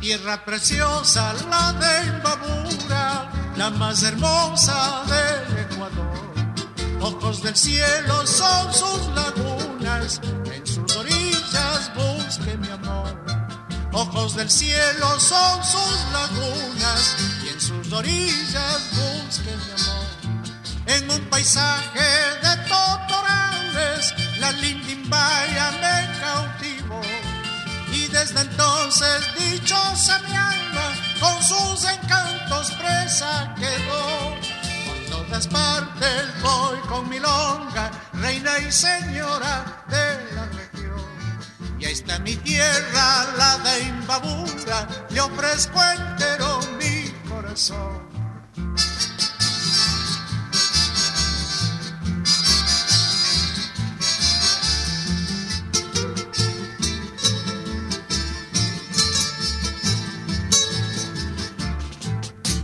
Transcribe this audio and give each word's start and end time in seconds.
Tierra 0.00 0.42
preciosa, 0.46 1.34
la 1.50 1.74
de 1.74 2.06
Imbabura, 2.08 3.30
la 3.56 3.68
más 3.68 4.02
hermosa 4.02 5.02
del 5.06 5.58
Ecuador. 5.58 6.10
Ojos 7.02 7.42
del 7.42 7.54
cielo 7.54 8.26
son 8.26 8.72
sus 8.72 9.06
lagunas, 9.14 10.20
en 10.54 10.66
sus 10.66 10.96
orillas 10.96 11.92
busque 11.94 12.56
mi 12.56 12.68
amor. 12.70 13.14
Ojos 13.92 14.36
del 14.36 14.50
cielo 14.50 15.20
son 15.20 15.62
sus 15.64 15.98
lagunas 16.14 17.16
y 17.44 17.48
en 17.48 17.60
sus 17.60 17.92
orillas 17.92 18.80
busque 18.92 19.54
mi 19.54 19.72
amor. 19.82 20.00
En 20.86 21.10
un 21.10 21.20
paisaje 21.28 22.08
de 22.42 22.56
totorales, 22.68 24.14
la 24.38 24.50
lindimbaya 24.52 25.72
me 25.72 26.18
cautivó. 26.20 27.02
Y 27.92 28.06
desde 28.06 28.40
entonces 28.40 29.20
dichosa 29.38 29.69
todas 35.40 35.46
partes 35.46 36.42
voy 36.42 36.78
con 36.88 37.08
mi 37.08 37.18
longa, 37.18 37.90
reina 38.14 38.58
y 38.58 38.70
señora 38.70 39.84
de 39.88 40.34
la 40.34 40.46
región. 40.46 41.00
Y 41.78 41.84
ahí 41.86 41.92
está 41.92 42.18
mi 42.18 42.36
tierra, 42.36 43.26
la 43.38 43.58
de 43.58 43.82
Imbabura, 43.84 44.86
le 45.08 45.20
ofrezco 45.20 45.80
entero 45.82 46.60
mi 46.78 47.10
corazón. 47.28 48.08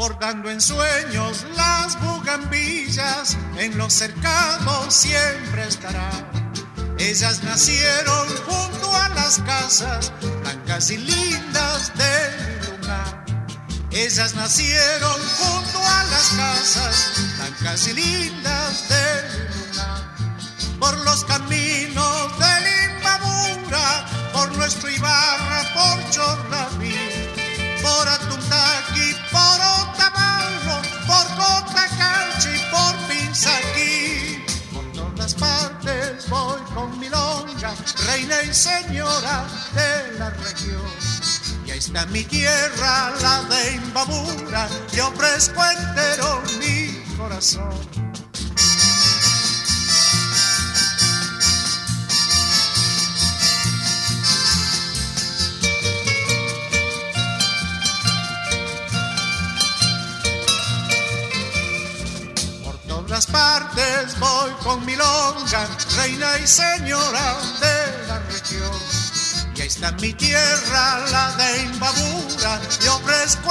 Bordando 0.00 0.48
en 0.48 0.62
sueños 0.62 1.44
las 1.54 2.00
bugambillas, 2.00 3.36
en 3.58 3.76
los 3.76 3.92
cercados 3.92 4.94
siempre 4.94 5.68
estará. 5.68 6.10
Ellas 6.98 7.42
nacieron 7.42 8.26
junto 8.46 8.96
a 8.96 9.10
las 9.10 9.40
casas, 9.40 10.10
blancas 10.40 10.90
y 10.90 10.96
lindas 10.96 11.92
del 11.98 12.80
lugar. 12.80 13.26
Ellas 13.90 14.34
nacieron 14.36 15.20
junto 15.38 15.78
a 15.86 16.04
las 16.04 16.28
casas, 16.30 17.12
blancas 17.36 17.86
y 17.88 17.92
lindas 17.92 18.88
del 18.88 19.32
lugar. 19.32 19.39
Y 38.22 38.54
señora 38.54 39.46
de 39.74 40.18
la 40.18 40.30
región. 40.30 40.82
Y 41.66 41.70
ahí 41.70 41.78
está 41.78 42.04
mi 42.06 42.22
tierra, 42.24 43.12
la 43.22 43.42
de 43.44 43.74
Imbabura, 43.76 44.68
le 44.92 45.02
ofrezco 45.02 45.62
entero 45.64 46.42
mi 46.58 47.16
corazón. 47.16 48.09
Todas 63.20 63.26
partes 63.26 64.18
voy 64.18 64.50
con 64.62 64.84
mi 64.86 64.96
longa, 64.96 65.68
reina 65.96 66.38
y 66.38 66.46
señora 66.46 67.36
de 67.60 68.06
la 68.06 68.18
región. 68.20 68.72
Y 69.54 69.60
ahí 69.60 69.68
está 69.68 69.92
mi 69.92 70.12
tierra, 70.14 71.04
la 71.10 71.36
de 71.36 71.62
Imbabura, 71.64 72.60
y 72.82 72.88
ofrezco. 72.88 73.50